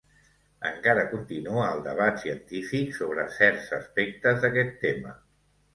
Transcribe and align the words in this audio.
Encara 0.69 1.03
continua 1.11 1.67
el 1.75 1.83
debat 1.89 2.19
científic 2.25 2.99
sobre 3.01 3.29
certs 3.39 3.73
aspectes 3.83 4.45
d'aquest 4.47 4.77
tema. 4.89 5.19